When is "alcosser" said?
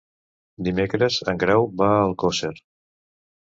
2.09-2.53